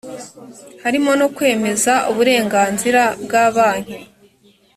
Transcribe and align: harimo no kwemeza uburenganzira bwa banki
harimo 0.83 1.11
no 1.19 1.27
kwemeza 1.35 1.93
uburenganzira 2.11 3.01
bwa 3.23 3.43
banki 3.55 3.97